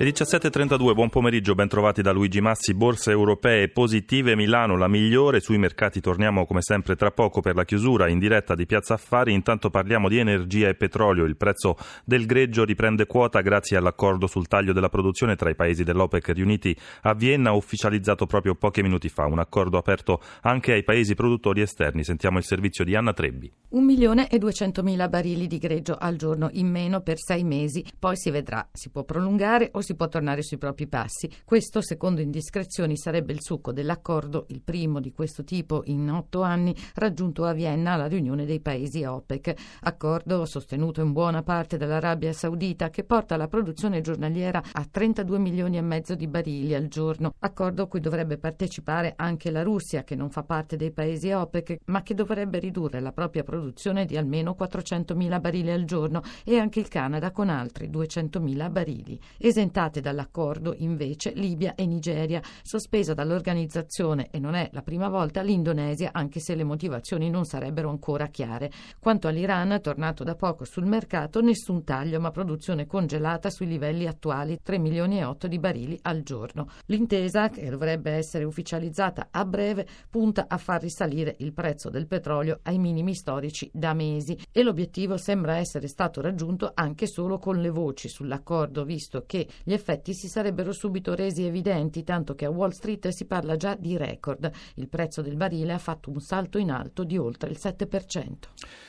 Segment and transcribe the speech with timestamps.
[0.00, 5.40] Le 17.32, buon pomeriggio, ben trovati da Luigi Massi, borse europee positive, Milano la migliore,
[5.40, 9.32] sui mercati torniamo come sempre tra poco per la chiusura in diretta di Piazza Affari,
[9.32, 14.46] intanto parliamo di energia e petrolio, il prezzo del greggio riprende quota grazie all'accordo sul
[14.46, 19.24] taglio della produzione tra i paesi dell'OPEC riuniti a Vienna ufficializzato proprio pochi minuti fa,
[19.26, 23.52] un accordo aperto anche ai paesi produttori esterni, sentiamo il servizio di Anna Trebbi.
[23.70, 28.16] Un milione e duecentomila barili di greggio al giorno in meno per sei mesi, poi
[28.16, 31.30] si vedrà, si può prolungare o si può tornare sui propri passi.
[31.44, 36.74] Questo, secondo indiscrezioni, sarebbe il succo dell'accordo, il primo di questo tipo in otto anni,
[36.94, 39.54] raggiunto a Vienna alla riunione dei paesi OPEC.
[39.82, 45.76] Accordo sostenuto in buona parte dall'Arabia Saudita che porta la produzione giornaliera a 32 milioni
[45.78, 47.32] e mezzo di barili al giorno.
[47.38, 52.02] Accordo cui dovrebbe partecipare anche la Russia, che non fa parte dei paesi OPEC, ma
[52.02, 56.80] che dovrebbe ridurre la propria produzione di almeno 400 mila barili al giorno e anche
[56.80, 59.18] il Canada con altri 200 mila barili.
[59.38, 65.40] Esentati Vietate dall'accordo invece Libia e Nigeria, sospesa dall'organizzazione e non è la prima volta
[65.40, 68.72] l'Indonesia, anche se le motivazioni non sarebbero ancora chiare.
[68.98, 74.58] Quanto all'Iran, tornato da poco sul mercato, nessun taglio, ma produzione congelata sui livelli attuali,
[74.60, 76.70] 3 milioni e 8 di barili al giorno.
[76.86, 82.58] L'intesa, che dovrebbe essere ufficializzata a breve, punta a far risalire il prezzo del petrolio
[82.64, 87.70] ai minimi storici da mesi e l'obiettivo sembra essere stato raggiunto anche solo con le
[87.70, 92.70] voci sull'accordo, visto che gli effetti si sarebbero subito resi evidenti, tanto che a Wall
[92.70, 94.50] Street si parla già di record.
[94.76, 98.32] Il prezzo del barile ha fatto un salto in alto di oltre il 7%.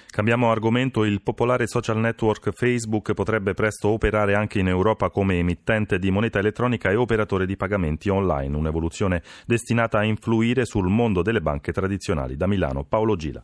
[0.10, 6.00] Cambiamo argomento, il popolare social network Facebook potrebbe presto operare anche in Europa come emittente
[6.00, 11.42] di moneta elettronica e operatore di pagamenti online, un'evoluzione destinata a influire sul mondo delle
[11.42, 12.38] banche tradizionali.
[12.38, 13.44] Da Milano, Paolo Gila.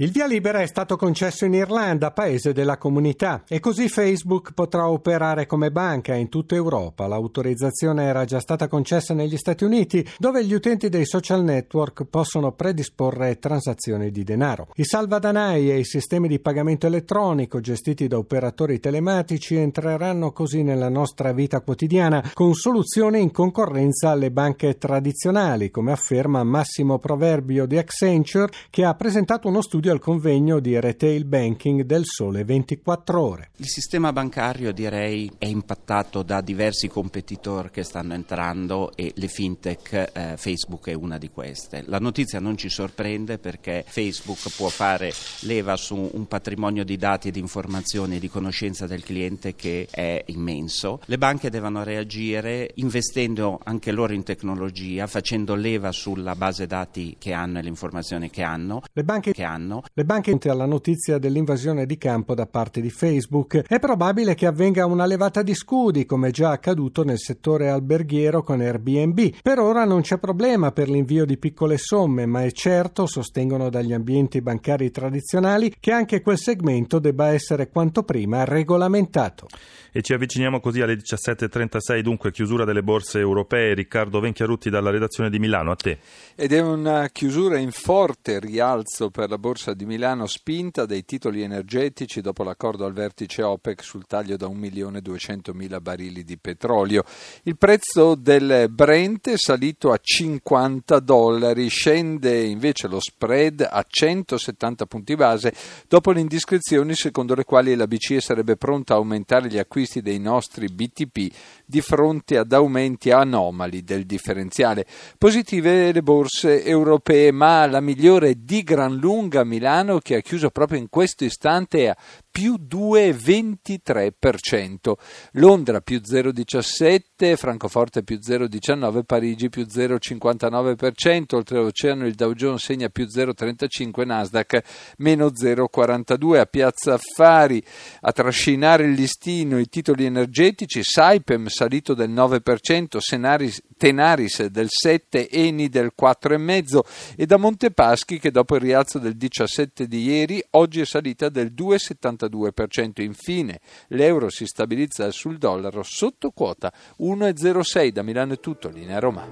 [0.00, 4.88] Il via libera è stato concesso in Irlanda, paese della comunità, e così Facebook potrà
[4.88, 7.08] operare come banca in tutta Europa.
[7.08, 12.52] L'autorizzazione era già stata concessa negli Stati Uniti, dove gli utenti dei social network possono
[12.52, 14.68] predisporre transazioni di denaro.
[14.76, 20.90] I salvadanai e i sistemi di pagamento elettronico gestiti da operatori telematici entreranno così nella
[20.90, 27.78] nostra vita quotidiana con soluzioni in concorrenza alle banche tradizionali, come afferma Massimo Proverbio di
[27.78, 33.20] Accenture, che ha presentato uno studio studio al convegno di retail banking del Sole 24
[33.20, 33.50] Ore.
[33.56, 40.10] Il sistema bancario direi è impattato da diversi competitor che stanno entrando e le fintech,
[40.12, 41.84] eh, Facebook è una di queste.
[41.86, 45.10] La notizia non ci sorprende perché Facebook può fare
[45.40, 50.22] leva su un patrimonio di dati, di informazioni e di conoscenza del cliente che è
[50.26, 51.00] immenso.
[51.06, 57.32] Le banche devono reagire investendo anche loro in tecnologia, facendo leva sulla base dati che
[57.32, 58.82] hanno e le informazioni che hanno.
[58.92, 63.64] Le banche che hanno le banche alla notizia dell'invasione di campo da parte di Facebook.
[63.66, 68.60] È probabile che avvenga una levata di scudi, come già accaduto nel settore alberghiero con
[68.60, 69.40] Airbnb.
[69.42, 73.92] Per ora non c'è problema per l'invio di piccole somme, ma è certo, sostengono dagli
[73.92, 79.46] ambienti bancari tradizionali, che anche quel segmento debba essere quanto prima regolamentato.
[79.90, 83.74] E ci avviciniamo così alle 17.36, dunque chiusura delle borse europee.
[83.74, 85.98] Riccardo Venchiarutti dalla redazione di Milano, a te.
[86.34, 91.42] Ed è una chiusura in forte rialzo per la borsa di Milano, spinta dai titoli
[91.42, 97.04] energetici dopo l'accordo al vertice OPEC sul taglio da 1.200.000 barili di petrolio.
[97.44, 104.86] Il prezzo del Brent è salito a 50 dollari, scende invece lo spread a 170
[104.86, 105.52] punti base
[105.86, 110.18] dopo le indiscrezioni secondo le quali la BCE sarebbe pronta a aumentare gli acquisti dei
[110.18, 111.34] nostri BTP
[111.64, 114.86] di fronte ad aumenti anomali del differenziale.
[115.18, 119.57] Positive le borse europee, ma la migliore di gran lunga Milano
[120.00, 121.94] che ha chiuso proprio in questo istante
[122.38, 124.92] più 2,23%,
[125.32, 133.06] Londra più 0,17%, Francoforte più 0,19%, Parigi più 0,59%, oltreoceano il Dow Jones segna più
[133.06, 134.62] 0,35%, Nasdaq
[134.98, 137.60] meno 0,42%, a Piazza Affari
[138.02, 145.26] a trascinare il listino i titoli energetici, Saipem salito del 9%, Senaris, Tenaris del 7%,
[145.28, 146.78] Eni del 4,5%
[147.16, 151.52] e da Montepaschi che dopo il rialzo del 17 di ieri oggi è salita del
[151.52, 152.26] 2,72%.
[152.28, 153.02] 0,92%.
[153.02, 157.88] Infine l'euro si stabilizza sul dollaro sotto quota 1,06.
[157.88, 159.26] Da Milano è tutto, linea Roma.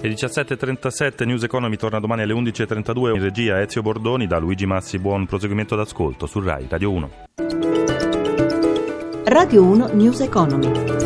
[0.00, 4.98] Le 17.37 News Economy torna domani alle 11.32 in regia Ezio Bordoni da Luigi Massi.
[4.98, 7.10] Buon proseguimento d'ascolto su RAI Radio 1.
[9.24, 11.03] Radio 1 News Economy.